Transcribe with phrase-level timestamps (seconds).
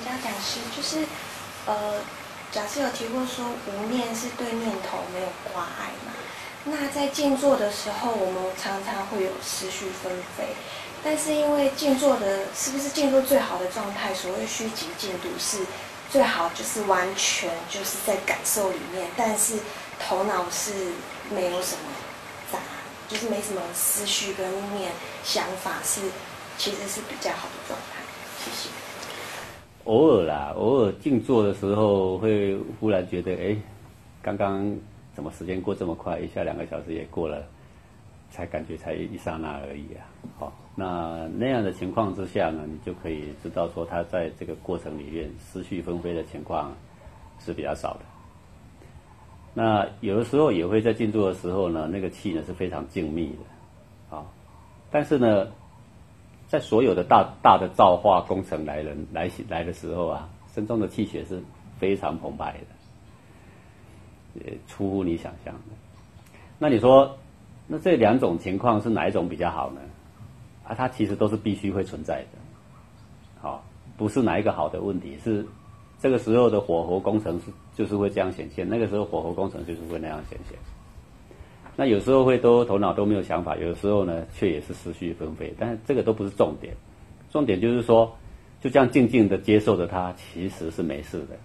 [0.00, 1.06] 教讲师，就是
[1.66, 2.00] 呃，
[2.50, 6.12] 假设有提过说无念是对念头没有挂碍嘛？
[6.64, 10.56] 那在静坐的时候，我们常常会有思绪纷飞，
[11.02, 14.14] 但是因为静坐的是不是静坐最好的状态？
[14.14, 15.58] 所谓虚极静笃是
[16.10, 19.58] 最好，就是完全就是在感受里面，但是
[20.00, 20.72] 头脑是
[21.28, 21.90] 没有什么
[22.50, 22.58] 杂，
[23.08, 24.90] 就是没什么思绪跟念
[25.22, 26.00] 想法，是
[26.56, 28.00] 其实是比较好的状态。
[28.42, 28.70] 谢谢。
[29.84, 33.56] 偶尔啦，偶尔静坐的时候会忽然觉得，哎，
[34.22, 34.76] 刚刚。
[35.14, 36.18] 怎么时间过这么快？
[36.18, 37.40] 一下两个小时也过了，
[38.32, 40.02] 才感觉才一刹那而已啊！
[40.36, 46.72] 好，那那样的情况之下呢，你就可以知道说，他在这个过程里面思绪纷飞的情况
[47.38, 48.00] 是比较少的。
[49.54, 54.26] 那有的时候也会在静坐的时候呢，那个气呢是非常静谧的，啊，
[54.90, 55.46] 但是呢，
[56.54, 61.42] 在所有的大大的造化工程来人来来的时候啊，身中的气血是
[61.80, 64.40] 非常澎湃的。
[64.46, 65.74] 呃，出乎你想象的。
[66.60, 67.18] 那你说，
[67.66, 69.80] 那这两种情况是哪一种比较好呢？
[70.62, 72.38] 啊，它其实都是必须会存在的。
[73.40, 73.64] 好，
[73.96, 75.44] 不是哪一个好的问题，是
[75.98, 80.56] 这个时候的火候工程是就是会这样显现，那个时候火候工程就是会那样显现。
[81.76, 86.74] 那有时候会都头脑都没有想法，有时候呢却也是思绪纷飞，但是这个都不是重点，
[87.30, 88.16] 重点就是说，
[88.60, 91.36] 就这样静静的接受着它，其实是没事的。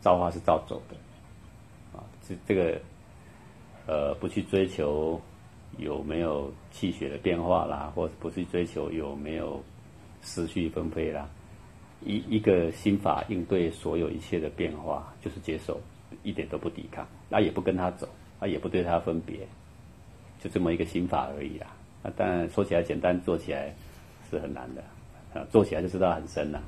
[0.00, 0.94] 造化是照走的。
[1.98, 2.78] 啊这这个，
[3.86, 5.20] 呃，不去追求
[5.78, 9.62] 有没有气血的变化啦，或者不去追求有没有
[10.20, 11.28] 思绪纷飞啦，
[12.04, 15.80] 一一个心法应对所有一切的变化，就是接受，
[16.22, 18.06] 一点都不抵抗，那也不跟他走，
[18.44, 19.38] 啊，也不对他分别，
[20.38, 21.66] 就这么一个心法而已啦。
[22.02, 23.74] 啊，但说起来简单，做起来
[24.30, 24.82] 是很难的，
[25.40, 26.62] 啊，做起来就知道很深了。